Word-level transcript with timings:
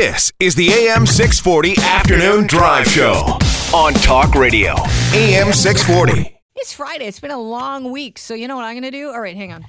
This 0.00 0.32
is 0.40 0.54
the 0.54 0.70
AM 0.70 1.04
640 1.04 1.74
Afternoon 1.82 2.46
Drive 2.46 2.86
Show 2.86 3.36
on 3.74 3.92
Talk 3.92 4.34
Radio. 4.34 4.70
AM 5.12 5.52
640. 5.52 6.40
It's 6.56 6.72
Friday. 6.72 7.04
It's 7.04 7.20
been 7.20 7.30
a 7.30 7.38
long 7.38 7.92
week. 7.92 8.16
So, 8.16 8.32
you 8.32 8.48
know 8.48 8.56
what 8.56 8.64
I'm 8.64 8.72
going 8.72 8.90
to 8.90 8.90
do? 8.90 9.10
All 9.10 9.20
right, 9.20 9.36
hang 9.36 9.52
on. 9.52 9.62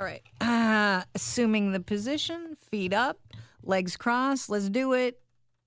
All 0.00 0.06
right. 0.06 0.22
Uh, 0.40 1.04
assuming 1.14 1.70
the 1.70 1.78
position, 1.78 2.56
feet 2.68 2.92
up, 2.92 3.20
legs 3.62 3.96
crossed. 3.96 4.50
Let's 4.50 4.68
do 4.68 4.92
it. 4.94 5.20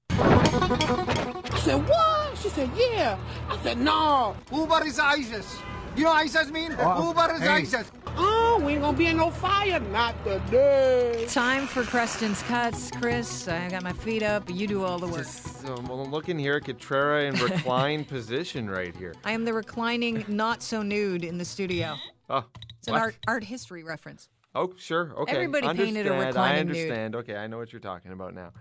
I 0.09 1.61
said, 1.63 1.87
what? 1.87 2.37
She 2.39 2.49
said, 2.49 2.71
yeah. 2.75 3.17
I 3.47 3.57
said, 3.63 3.77
no. 3.77 4.35
Uber 4.51 4.85
is 4.85 4.99
ISIS. 4.99 5.61
You 5.95 6.03
know 6.05 6.09
what 6.09 6.23
ISIS 6.23 6.49
mean? 6.51 6.71
Uber 6.71 7.33
is 7.35 7.41
hey. 7.41 7.47
ISIS. 7.49 7.91
Oh, 8.17 8.61
we 8.65 8.73
ain't 8.73 8.81
gonna 8.81 8.97
be 8.97 9.05
in 9.07 9.17
no 9.17 9.29
fire. 9.29 9.79
Not 9.79 10.15
today. 10.23 11.25
Time 11.29 11.67
for 11.67 11.83
Creston's 11.83 12.41
cuts. 12.43 12.89
Chris, 12.91 13.47
I 13.47 13.69
got 13.69 13.83
my 13.83 13.93
feet 13.93 14.23
up. 14.23 14.49
You 14.49 14.65
do 14.67 14.83
all 14.83 14.97
the 14.97 15.05
work. 15.07 15.17
Just, 15.17 15.65
um, 15.67 15.85
I'm 15.89 16.11
looking 16.11 16.37
here 16.39 16.55
at 16.55 16.63
Catrera 16.65 17.25
in 17.25 17.35
reclined 17.39 18.07
position 18.07 18.67
right 18.69 18.95
here. 18.95 19.13
I 19.23 19.31
am 19.33 19.45
the 19.45 19.53
reclining, 19.53 20.25
not 20.27 20.63
so 20.63 20.81
nude 20.81 21.23
in 21.23 21.37
the 21.37 21.45
studio. 21.45 21.95
Oh, 22.29 22.45
It's 22.79 22.87
an 22.87 22.95
art, 22.95 23.15
art 23.27 23.43
history 23.43 23.83
reference. 23.83 24.29
Oh, 24.55 24.73
sure. 24.77 25.13
Okay. 25.19 25.33
Everybody 25.33 25.67
painted 25.77 26.07
a 26.07 26.11
Understand. 26.11 26.25
reclining 26.35 26.55
I 26.59 26.63
nude. 26.63 26.69
understand. 26.69 27.15
Okay, 27.15 27.35
I 27.35 27.47
know 27.47 27.57
what 27.57 27.71
you're 27.73 27.79
talking 27.79 28.11
about 28.11 28.33
now. 28.35 28.51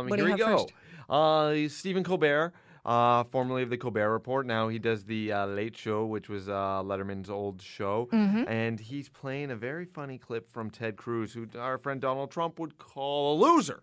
Um, 0.00 0.08
What 0.08 0.16
do 0.18 0.24
here 0.26 0.36
you 0.36 0.36
we 0.36 0.40
have 0.50 0.58
go. 0.58 0.58
first? 0.64 0.72
Uh, 1.08 1.68
Stephen 1.68 2.04
Colbert, 2.04 2.52
uh, 2.90 3.24
formerly 3.30 3.62
of 3.62 3.70
the 3.70 3.76
Colbert 3.78 4.10
Report. 4.12 4.46
Now 4.46 4.68
he 4.68 4.78
does 4.78 5.04
the 5.04 5.32
uh, 5.32 5.46
Late 5.46 5.76
Show, 5.76 6.06
which 6.06 6.28
was 6.28 6.48
uh, 6.48 6.82
Letterman's 6.82 7.30
old 7.30 7.62
show, 7.62 8.08
Mm-hmm. 8.12 8.44
and 8.48 8.80
he's 8.80 9.08
playing 9.08 9.50
a 9.52 9.56
very 9.56 9.84
funny 9.84 10.18
clip 10.18 10.50
from 10.50 10.70
Ted 10.70 10.96
Cruz, 10.96 11.32
who 11.32 11.46
our 11.58 11.78
friend 11.78 12.00
Donald 12.00 12.30
Trump 12.32 12.58
would 12.58 12.78
call 12.78 13.34
a 13.34 13.36
loser. 13.46 13.82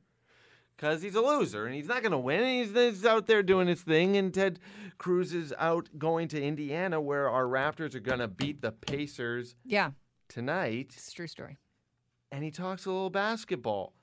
Because 0.75 1.01
he's 1.01 1.15
a 1.15 1.21
loser 1.21 1.65
and 1.65 1.73
he's 1.73 1.88
not 1.88 2.01
going 2.03 2.12
to 2.12 2.20
win. 2.20 2.43
He's, 2.43 2.71
he's 2.71 3.04
out 3.04 3.26
there 3.26 3.41
doing 3.41 3.67
his 3.67 3.82
thing. 3.82 4.15
And 4.15 4.32
Ted 4.32 4.59
Cruz 4.99 5.34
is 5.34 5.51
out 5.57 5.89
going 5.98 6.27
to 6.27 6.39
Indiana 6.39 7.01
where 7.01 7.27
our 7.29 7.45
Raptors 7.45 7.95
are 7.95 7.99
going 7.99 8.20
to 8.20 8.27
beat 8.27 8.62
the 8.62 8.71
Pacers 8.73 9.55
Yeah, 9.65 9.91
tonight. 10.29 10.91
it's 10.95 11.07
a 11.12 11.15
true 11.15 11.26
story. 11.26 11.57
And 12.32 12.43
he 12.43 12.51
talks 12.51 12.85
a 12.85 12.91
little 12.91 13.10
basketball. 13.10 13.93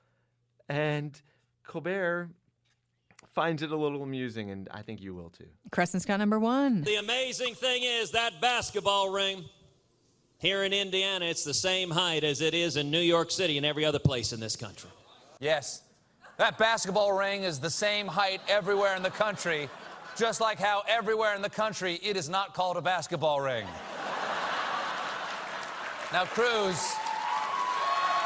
And 0.67 1.21
Colbert 1.63 2.31
finds 3.35 3.61
it 3.61 3.71
a 3.71 3.75
little 3.75 4.01
amusing. 4.01 4.49
And 4.49 4.67
I 4.71 4.81
think 4.81 5.01
you 5.01 5.13
will 5.13 5.29
too. 5.29 5.45
Creston's 5.71 6.05
got 6.05 6.17
number 6.17 6.39
one. 6.39 6.81
The 6.81 6.95
amazing 6.95 7.53
thing 7.53 7.83
is 7.83 8.11
that 8.11 8.41
basketball 8.41 9.09
ring 9.09 9.43
here 10.39 10.63
in 10.63 10.73
Indiana, 10.73 11.25
it's 11.25 11.43
the 11.43 11.53
same 11.53 11.91
height 11.91 12.23
as 12.23 12.41
it 12.41 12.53
is 12.53 12.77
in 12.77 12.89
New 12.89 12.99
York 12.99 13.31
City 13.31 13.57
and 13.57 13.65
every 13.65 13.85
other 13.85 13.99
place 13.99 14.33
in 14.33 14.39
this 14.39 14.55
country. 14.55 14.89
Yes. 15.39 15.81
That 16.37 16.57
basketball 16.57 17.13
ring 17.13 17.43
is 17.43 17.59
the 17.59 17.69
same 17.69 18.07
height 18.07 18.41
everywhere 18.47 18.95
in 18.95 19.03
the 19.03 19.09
country, 19.09 19.69
just 20.17 20.41
like 20.41 20.57
how 20.57 20.83
everywhere 20.87 21.35
in 21.35 21.41
the 21.41 21.49
country 21.49 21.99
it 22.03 22.17
is 22.17 22.29
not 22.29 22.53
called 22.53 22.77
a 22.77 22.81
basketball 22.81 23.41
ring. 23.41 23.65
Now, 26.11 26.25
Cruz, 26.25 26.93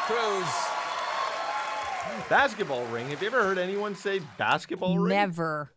Cruz, 0.06 0.48
Basketball 2.30 2.86
ring. 2.86 3.10
Have 3.10 3.22
you 3.22 3.28
ever 3.28 3.42
heard 3.44 3.58
anyone 3.58 3.96
say 3.96 4.22
basketball 4.38 5.00
ring? 5.00 5.10
Never. 5.10 5.72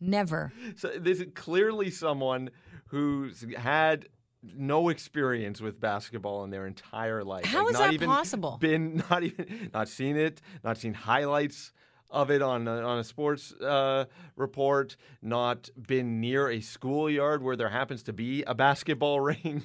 Never. 0.00 0.50
So 0.76 0.88
this 0.98 1.20
is 1.20 1.26
clearly 1.34 1.90
someone 1.90 2.48
who's 2.86 3.44
had 3.58 4.08
no 4.42 4.88
experience 4.88 5.60
with 5.60 5.78
basketball 5.78 6.44
in 6.44 6.50
their 6.50 6.66
entire 6.66 7.22
life. 7.22 7.44
How 7.44 7.60
Like, 7.60 7.68
is 7.68 7.72
not 7.74 7.84
that 7.86 7.92
even 7.92 8.08
possible? 8.08 8.56
Been 8.58 9.04
not 9.10 9.22
even 9.22 9.70
not 9.74 9.88
seen 9.88 10.16
it, 10.16 10.40
not 10.64 10.78
seen 10.78 10.94
highlights 10.94 11.72
of 12.10 12.30
it 12.30 12.40
on 12.40 12.66
a, 12.68 12.80
on 12.82 12.98
a 12.98 13.04
sports 13.04 13.52
uh, 13.52 14.06
report, 14.34 14.96
not 15.20 15.68
been 15.76 16.20
near 16.20 16.48
a 16.50 16.60
schoolyard 16.60 17.42
where 17.42 17.56
there 17.56 17.68
happens 17.68 18.02
to 18.04 18.12
be 18.14 18.42
a 18.44 18.54
basketball 18.54 19.20
ring. 19.30 19.62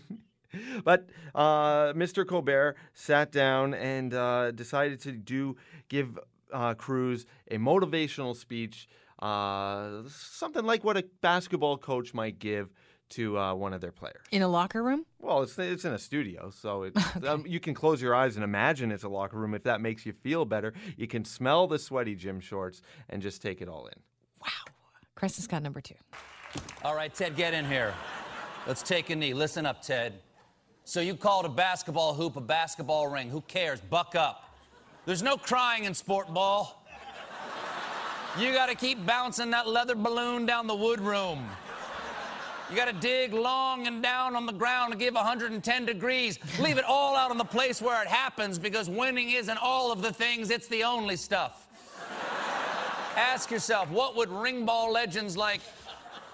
But 0.83 1.09
uh, 1.35 1.93
Mr. 1.93 2.25
Colbert 2.25 2.75
sat 2.93 3.31
down 3.31 3.73
and 3.73 4.13
uh, 4.13 4.51
decided 4.51 5.01
to 5.01 5.11
do 5.11 5.57
give 5.89 6.19
uh, 6.51 6.73
Cruz 6.73 7.25
a 7.51 7.57
motivational 7.57 8.35
speech, 8.35 8.87
uh, 9.19 10.03
something 10.07 10.65
like 10.65 10.83
what 10.83 10.97
a 10.97 11.05
basketball 11.21 11.77
coach 11.77 12.13
might 12.13 12.39
give 12.39 12.69
to 13.09 13.37
uh, 13.37 13.53
one 13.53 13.73
of 13.73 13.81
their 13.81 13.91
players. 13.91 14.25
In 14.31 14.41
a 14.41 14.47
locker 14.47 14.83
room? 14.83 15.05
Well, 15.19 15.41
it's 15.43 15.57
it's 15.57 15.85
in 15.85 15.93
a 15.93 15.99
studio, 15.99 16.49
so 16.49 16.83
it's, 16.83 17.25
um, 17.25 17.45
you 17.47 17.59
can 17.59 17.73
close 17.73 18.01
your 18.01 18.13
eyes 18.13 18.35
and 18.35 18.43
imagine 18.43 18.91
it's 18.91 19.03
a 19.03 19.09
locker 19.09 19.37
room 19.37 19.53
if 19.53 19.63
that 19.63 19.81
makes 19.81 20.05
you 20.05 20.13
feel 20.13 20.45
better. 20.45 20.73
You 20.97 21.07
can 21.07 21.23
smell 21.23 21.67
the 21.67 21.79
sweaty 21.79 22.15
gym 22.15 22.39
shorts 22.39 22.81
and 23.09 23.21
just 23.21 23.41
take 23.41 23.61
it 23.61 23.69
all 23.69 23.87
in. 23.87 23.99
Creston's 25.15 25.47
got 25.47 25.63
number 25.63 25.81
two. 25.81 25.95
All 26.83 26.95
right, 26.95 27.13
Ted, 27.13 27.35
get 27.35 27.53
in 27.53 27.65
here. 27.65 27.93
Let's 28.67 28.83
take 28.83 29.09
a 29.09 29.15
knee. 29.15 29.33
Listen 29.33 29.65
up, 29.65 29.81
Ted. 29.81 30.21
So 30.87 31.01
you 31.01 31.15
called 31.15 31.43
a 31.43 31.49
basketball 31.49 32.13
hoop 32.13 32.37
a 32.37 32.41
basketball 32.41 33.09
ring. 33.09 33.29
Who 33.29 33.41
cares? 33.41 33.81
Buck 33.81 34.15
up. 34.15 34.55
There's 35.05 35.21
no 35.21 35.35
crying 35.35 35.83
in 35.83 35.93
sport 35.93 36.33
ball. 36.33 36.81
You 38.39 38.53
got 38.53 38.67
to 38.69 38.75
keep 38.75 39.05
bouncing 39.05 39.49
that 39.49 39.67
leather 39.67 39.95
balloon 39.95 40.45
down 40.45 40.65
the 40.65 40.75
wood 40.75 41.01
room. 41.01 41.45
You 42.69 42.77
got 42.77 42.85
to 42.85 42.93
dig 42.93 43.33
long 43.33 43.85
and 43.85 44.01
down 44.01 44.37
on 44.37 44.45
the 44.45 44.53
ground 44.53 44.93
to 44.93 44.97
give 44.97 45.13
110 45.13 45.85
degrees. 45.85 46.39
Leave 46.57 46.77
it 46.77 46.85
all 46.85 47.17
out 47.17 47.31
on 47.31 47.37
the 47.37 47.43
place 47.43 47.81
where 47.81 48.01
it 48.01 48.07
happens 48.07 48.57
because 48.57 48.89
winning 48.89 49.31
isn't 49.31 49.57
all 49.57 49.91
of 49.91 50.01
the 50.01 50.13
things, 50.13 50.49
it's 50.51 50.67
the 50.67 50.85
only 50.85 51.17
stuff. 51.17 51.67
Ask 53.17 53.51
yourself, 53.51 53.91
what 53.91 54.15
would 54.15 54.29
ring 54.29 54.65
ball 54.65 54.93
legends 54.93 55.35
like 55.35 55.59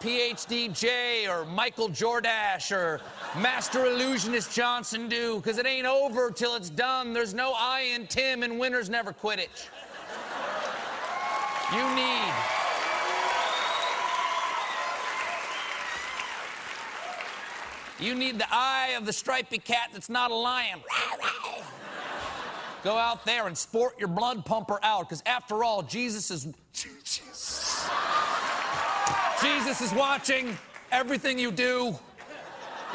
PhD 0.03 0.77
J 0.77 1.29
or 1.29 1.45
Michael 1.45 1.87
Jordash 1.87 2.75
or 2.75 2.99
Master 3.39 3.85
Illusionist 3.85 4.53
Johnson 4.53 5.07
do? 5.07 5.37
Because 5.37 5.57
it 5.57 5.65
ain't 5.65 5.87
over 5.87 6.29
till 6.29 6.55
it's 6.55 6.69
done. 6.69 7.13
There's 7.13 7.33
no 7.33 7.53
I 7.57 7.93
in 7.95 8.07
Tim, 8.07 8.43
and 8.43 8.59
winners 8.59 8.89
never 8.89 9.13
quit 9.13 9.39
it. 9.39 9.69
You 11.71 11.95
need. 11.95 12.33
You 17.97 18.13
need 18.13 18.37
the 18.39 18.47
eye 18.51 18.95
of 18.97 19.05
the 19.05 19.13
stripy 19.13 19.59
cat 19.59 19.91
that's 19.93 20.09
not 20.09 20.31
a 20.31 20.35
lion. 20.35 20.81
Go 22.83 22.97
out 22.97 23.23
there 23.23 23.47
and 23.47 23.57
sport 23.57 23.97
your 23.97 24.09
blood 24.09 24.45
pumper 24.45 24.79
out, 24.83 25.07
because 25.07 25.23
after 25.25 25.63
all, 25.63 25.81
Jesus 25.81 26.29
is. 26.29 26.49
Jesus 26.73 27.62
is 29.83 29.93
watching 29.93 30.57
everything 30.91 31.37
you 31.37 31.51
do, 31.51 31.93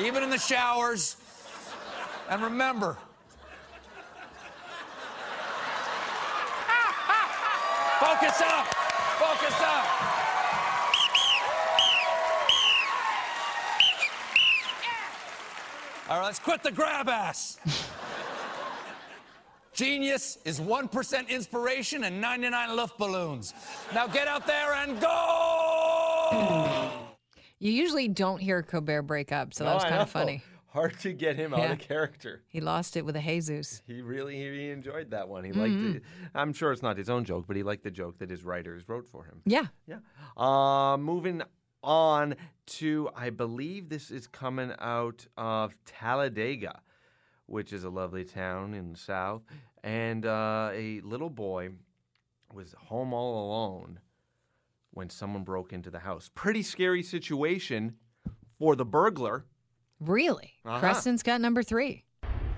even 0.00 0.22
in 0.22 0.30
the 0.30 0.38
showers. 0.38 1.16
And 2.30 2.42
remember, 2.42 2.96
focus 8.00 8.40
up, 8.40 8.66
focus 9.18 9.60
up. 9.60 9.86
All 16.08 16.18
right, 16.18 16.24
let's 16.24 16.38
quit 16.38 16.62
the 16.62 16.72
grab 16.72 17.10
ass. 17.10 17.58
Genius 19.74 20.38
is 20.44 20.58
1% 20.58 21.28
inspiration 21.28 22.04
and 22.04 22.20
99 22.20 22.74
luft 22.74 22.98
balloons. 22.98 23.52
Now 23.94 24.06
get 24.06 24.26
out 24.26 24.46
there 24.46 24.72
and 24.72 24.98
go! 25.00 25.67
You 27.60 27.72
usually 27.72 28.06
don't 28.06 28.38
hear 28.38 28.62
Colbert 28.62 29.02
break 29.02 29.32
up, 29.32 29.52
so 29.52 29.64
that 29.64 29.74
was 29.74 29.82
kind 29.82 30.00
of 30.00 30.08
funny. 30.08 30.42
Hard 30.68 30.98
to 31.00 31.12
get 31.12 31.34
him 31.34 31.54
out 31.54 31.70
of 31.70 31.78
character. 31.78 32.42
He 32.46 32.60
lost 32.60 32.96
it 32.96 33.04
with 33.04 33.16
a 33.16 33.20
Jesus. 33.20 33.82
He 33.86 34.00
really 34.00 34.36
he 34.36 34.70
enjoyed 34.70 35.10
that 35.10 35.28
one. 35.28 35.42
He 35.42 35.50
liked 35.50 35.96
it. 35.96 36.02
I'm 36.34 36.52
sure 36.52 36.72
it's 36.72 36.82
not 36.82 36.98
his 36.98 37.08
own 37.08 37.24
joke, 37.24 37.46
but 37.48 37.56
he 37.56 37.62
liked 37.62 37.82
the 37.82 37.90
joke 37.90 38.18
that 38.18 38.30
his 38.30 38.44
writers 38.44 38.88
wrote 38.88 39.08
for 39.08 39.24
him. 39.24 39.40
Yeah. 39.44 39.66
Yeah. 39.86 39.98
Uh, 40.36 40.98
moving 40.98 41.42
on 41.82 42.36
to, 42.66 43.08
I 43.16 43.30
believe 43.30 43.88
this 43.88 44.10
is 44.10 44.26
coming 44.26 44.72
out 44.78 45.26
of 45.36 45.74
Talladega, 45.84 46.80
which 47.46 47.72
is 47.72 47.82
a 47.82 47.90
lovely 47.90 48.24
town 48.24 48.74
in 48.74 48.92
the 48.92 48.98
south. 48.98 49.42
And 49.82 50.26
uh, 50.26 50.70
a 50.74 51.00
little 51.00 51.30
boy 51.30 51.70
was 52.52 52.74
home 52.78 53.12
all 53.14 53.48
alone 53.48 54.00
when 54.90 55.10
someone 55.10 55.44
broke 55.44 55.72
into 55.72 55.90
the 55.90 56.00
house. 56.00 56.30
Pretty 56.34 56.62
scary 56.62 57.02
situation 57.02 57.94
for 58.58 58.76
the 58.76 58.84
burglar. 58.84 59.44
Really? 60.00 60.54
Uh-huh. 60.64 60.78
Creston's 60.78 61.22
got 61.22 61.40
number 61.40 61.62
three. 61.62 62.04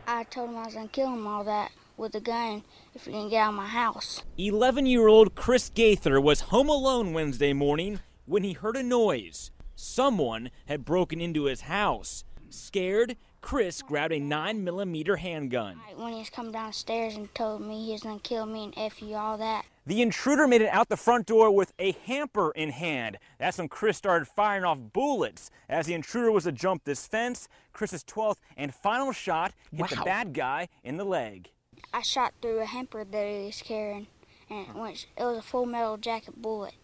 I 0.06 0.24
told 0.24 0.50
him 0.50 0.56
I 0.56 0.64
was 0.64 0.74
gonna 0.74 0.88
kill 0.88 1.12
him 1.12 1.26
all 1.26 1.44
that 1.44 1.70
with 1.96 2.14
a 2.14 2.20
gun 2.20 2.64
if 2.94 3.04
he 3.04 3.12
didn't 3.12 3.30
get 3.30 3.42
out 3.42 3.50
of 3.50 3.54
my 3.54 3.66
house. 3.66 4.22
11 4.38 4.86
year 4.86 5.06
old 5.06 5.34
Chris 5.34 5.70
Gaither 5.70 6.20
was 6.20 6.40
home 6.40 6.68
alone 6.68 7.12
Wednesday 7.12 7.52
morning 7.52 8.00
when 8.24 8.42
he 8.42 8.54
heard 8.54 8.76
a 8.76 8.82
noise. 8.82 9.50
Someone 9.76 10.50
had 10.66 10.84
broken 10.84 11.20
into 11.20 11.44
his 11.44 11.62
house. 11.62 12.24
Scared, 12.48 13.16
Chris 13.40 13.80
grabbed 13.80 14.12
a 14.12 14.20
9mm 14.20 15.18
handgun. 15.18 15.80
When 15.96 16.12
he 16.12 16.18
was 16.18 16.30
coming 16.30 16.52
downstairs 16.52 17.14
and 17.16 17.32
told 17.34 17.62
me 17.62 17.86
he 17.86 17.92
was 17.92 18.02
gonna 18.02 18.20
kill 18.20 18.46
me 18.46 18.64
and 18.64 18.74
F 18.76 19.00
you, 19.00 19.14
all 19.14 19.38
that. 19.38 19.64
The 19.90 20.02
intruder 20.02 20.46
made 20.46 20.62
it 20.62 20.68
out 20.68 20.88
the 20.88 20.96
front 20.96 21.26
door 21.26 21.50
with 21.50 21.72
a 21.80 21.90
hamper 22.06 22.52
in 22.52 22.70
hand. 22.70 23.18
That's 23.38 23.58
when 23.58 23.66
Chris 23.66 23.96
started 23.96 24.28
firing 24.28 24.62
off 24.62 24.78
bullets. 24.92 25.50
As 25.68 25.86
the 25.86 25.94
intruder 25.94 26.30
was 26.30 26.44
to 26.44 26.52
jump 26.52 26.84
this 26.84 27.08
fence, 27.08 27.48
Chris's 27.72 28.04
12th 28.04 28.36
and 28.56 28.72
final 28.72 29.10
shot 29.10 29.52
hit 29.72 29.90
the 29.90 30.00
bad 30.04 30.32
guy 30.32 30.68
in 30.84 30.96
the 30.96 31.02
leg. 31.02 31.50
I 31.92 32.02
shot 32.02 32.34
through 32.40 32.60
a 32.60 32.66
hamper 32.66 33.04
that 33.04 33.26
he 33.26 33.46
was 33.46 33.62
carrying, 33.62 34.06
and 34.48 34.68
it 34.68 34.74
went. 34.76 35.06
It 35.18 35.24
was 35.24 35.38
a 35.38 35.42
full 35.42 35.66
metal 35.66 35.96
jacket 35.96 36.40
bullet. 36.40 36.74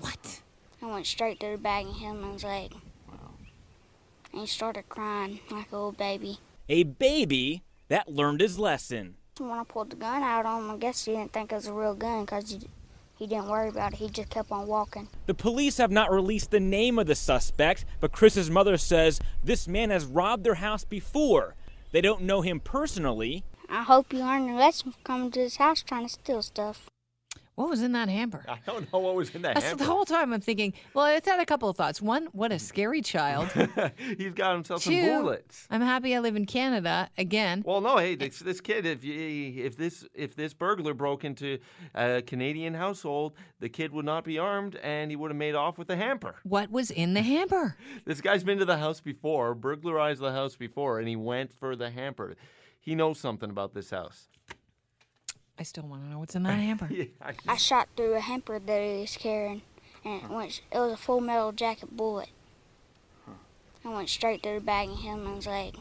What? 0.00 0.40
I 0.82 0.86
went 0.86 1.06
straight 1.06 1.38
through 1.38 1.52
the 1.52 1.62
back 1.62 1.84
of 1.84 1.94
him 1.94 2.24
and 2.24 2.32
his 2.32 2.42
leg. 2.42 2.74
Wow. 3.08 3.34
And 4.32 4.40
he 4.40 4.46
started 4.48 4.88
crying 4.88 5.38
like 5.48 5.70
a 5.70 5.76
little 5.76 5.92
baby. 5.92 6.40
A 6.68 6.82
baby 6.82 7.62
that 7.86 8.12
learned 8.12 8.40
his 8.40 8.58
lesson. 8.58 9.14
When 9.38 9.50
I 9.50 9.64
pulled 9.64 9.88
the 9.88 9.96
gun 9.96 10.22
out 10.22 10.44
on 10.44 10.64
him, 10.64 10.70
I 10.72 10.76
guess 10.76 11.06
he 11.06 11.12
didn't 11.12 11.32
think 11.32 11.52
it 11.52 11.54
was 11.54 11.66
a 11.66 11.72
real 11.72 11.94
gun 11.94 12.26
because 12.26 12.50
he, 12.50 12.60
he 13.16 13.26
didn't 13.26 13.48
worry 13.48 13.70
about 13.70 13.94
it. 13.94 13.96
He 13.96 14.10
just 14.10 14.28
kept 14.28 14.52
on 14.52 14.66
walking. 14.66 15.08
The 15.24 15.32
police 15.32 15.78
have 15.78 15.90
not 15.90 16.10
released 16.10 16.50
the 16.50 16.60
name 16.60 16.98
of 16.98 17.06
the 17.06 17.14
suspect, 17.14 17.86
but 17.98 18.12
Chris's 18.12 18.50
mother 18.50 18.76
says 18.76 19.20
this 19.42 19.66
man 19.66 19.88
has 19.88 20.04
robbed 20.04 20.44
their 20.44 20.56
house 20.56 20.84
before. 20.84 21.54
They 21.92 22.02
don't 22.02 22.22
know 22.22 22.42
him 22.42 22.60
personally. 22.60 23.42
I 23.70 23.84
hope 23.84 24.12
you 24.12 24.18
learned 24.18 24.48
your 24.48 24.58
lesson 24.58 24.92
from 24.92 25.02
coming 25.02 25.30
to 25.30 25.40
this 25.40 25.56
house 25.56 25.82
trying 25.82 26.04
to 26.04 26.12
steal 26.12 26.42
stuff. 26.42 26.90
What 27.54 27.68
was 27.68 27.82
in 27.82 27.92
that 27.92 28.08
hamper? 28.08 28.44
I 28.48 28.58
don't 28.64 28.90
know 28.90 28.98
what 28.98 29.14
was 29.14 29.34
in 29.34 29.42
that 29.42 29.62
hamper. 29.62 29.76
the 29.76 29.84
whole 29.84 30.06
time 30.06 30.32
I'm 30.32 30.40
thinking. 30.40 30.72
Well, 30.94 31.06
it's 31.06 31.28
had 31.28 31.38
a 31.38 31.44
couple 31.44 31.68
of 31.68 31.76
thoughts. 31.76 32.00
One, 32.00 32.28
what 32.32 32.50
a 32.50 32.58
scary 32.58 33.02
child. 33.02 33.50
He's 34.16 34.32
got 34.32 34.54
himself 34.54 34.82
some 34.82 34.94
bullets. 34.94 35.66
I'm 35.70 35.82
happy 35.82 36.14
I 36.16 36.20
live 36.20 36.34
in 36.34 36.46
Canada 36.46 37.10
again. 37.18 37.62
Well, 37.66 37.82
no, 37.82 37.98
hey, 37.98 38.14
this, 38.14 38.38
this 38.38 38.62
kid, 38.62 38.86
if 38.86 39.04
you, 39.04 39.64
if 39.64 39.76
this 39.76 40.06
if 40.14 40.34
this 40.34 40.54
burglar 40.54 40.94
broke 40.94 41.24
into 41.24 41.58
a 41.94 42.22
Canadian 42.22 42.72
household, 42.72 43.34
the 43.60 43.68
kid 43.68 43.92
would 43.92 44.06
not 44.06 44.24
be 44.24 44.38
armed, 44.38 44.76
and 44.76 45.10
he 45.10 45.16
would 45.16 45.30
have 45.30 45.38
made 45.38 45.54
off 45.54 45.76
with 45.76 45.88
the 45.88 45.96
hamper. 45.96 46.36
What 46.44 46.70
was 46.70 46.90
in 46.90 47.14
the 47.14 47.22
hamper? 47.22 47.76
This 48.04 48.20
guy's 48.20 48.42
been 48.42 48.58
to 48.58 48.64
the 48.64 48.78
house 48.78 49.00
before, 49.00 49.54
burglarized 49.54 50.20
the 50.20 50.32
house 50.32 50.56
before, 50.56 50.98
and 50.98 51.06
he 51.06 51.16
went 51.16 51.52
for 51.52 51.76
the 51.76 51.90
hamper. 51.90 52.34
He 52.80 52.94
knows 52.94 53.20
something 53.20 53.48
about 53.48 53.74
this 53.74 53.90
house. 53.90 54.28
I 55.58 55.62
still 55.64 55.84
want 55.84 56.02
to 56.04 56.08
know 56.10 56.18
what's 56.18 56.34
in 56.34 56.42
that 56.44 56.52
hamper. 56.58 56.88
Yeah, 56.90 57.04
I- 57.20 57.34
I 57.48 57.56
shot 57.56 57.88
through 57.96 58.14
a 58.14 58.20
hamper 58.20 58.58
that 58.58 58.82
he 58.82 59.00
was 59.02 59.16
carrying, 59.16 59.62
and 60.04 60.22
it 60.22 60.30
went. 60.30 60.60
It 60.72 60.78
was 60.78 60.92
a 60.92 60.96
full 60.96 61.20
metal 61.20 61.52
jacket 61.52 61.96
bullet. 61.96 62.28
I 63.84 63.88
went 63.88 64.08
straight 64.08 64.42
through 64.42 64.60
the 64.60 64.64
back 64.64 64.88
of 64.88 64.98
him 65.00 65.26
and 65.26 65.36
his 65.36 65.46
leg. 65.46 65.76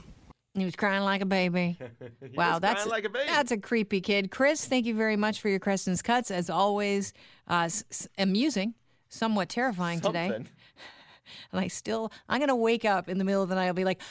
He 0.55 0.65
was 0.65 0.75
crying 0.75 1.03
like 1.03 1.21
a 1.21 1.25
baby. 1.25 1.77
He 2.19 2.35
wow, 2.37 2.53
was 2.53 2.61
that's 2.61 2.73
crying 2.83 2.89
like 2.89 3.05
a 3.05 3.09
baby. 3.09 3.27
that's 3.29 3.51
a 3.51 3.57
creepy 3.57 4.01
kid. 4.01 4.31
Chris, 4.31 4.65
thank 4.65 4.85
you 4.85 4.95
very 4.95 5.15
much 5.15 5.39
for 5.39 5.49
your 5.49 5.59
Creston's 5.59 6.01
cuts. 6.01 6.31
As 6.31 6.49
always, 6.49 7.13
uh, 7.49 7.63
s- 7.65 7.83
s- 7.91 8.07
amusing, 8.17 8.73
somewhat 9.09 9.49
terrifying 9.49 9.99
today. 10.01 10.27
And 10.33 10.49
I 11.53 11.67
still, 11.67 12.11
I'm 12.27 12.39
gonna 12.39 12.55
wake 12.55 12.85
up 12.85 13.07
in 13.07 13.17
the 13.17 13.23
middle 13.23 13.43
of 13.43 13.49
the 13.49 13.55
night. 13.55 13.67
I'll 13.67 13.73
be 13.73 13.85
like, 13.85 14.01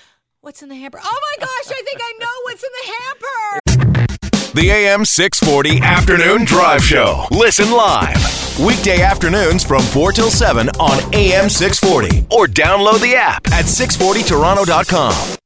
"What's 0.40 0.62
in 0.62 0.68
the 0.68 0.76
hamper? 0.76 1.00
Oh 1.02 1.20
my 1.38 1.44
gosh, 1.46 1.72
I 1.76 1.82
think 1.84 2.00
I 2.00 2.14
know 2.18 2.34
what's 2.44 2.62
in 2.62 2.70
the 2.72 2.92
hamper." 2.92 3.59
The 4.52 4.68
AM 4.68 5.04
640 5.04 5.80
Afternoon 5.80 6.44
Drive 6.44 6.82
Show. 6.82 7.24
Listen 7.30 7.70
live. 7.70 8.58
Weekday 8.58 9.00
afternoons 9.00 9.62
from 9.62 9.80
4 9.80 10.10
till 10.10 10.30
7 10.30 10.68
on 10.70 10.98
AM 11.14 11.48
640. 11.48 12.26
Or 12.36 12.46
download 12.48 13.00
the 13.00 13.14
app 13.14 13.46
at 13.52 13.66
640toronto.com. 13.66 15.36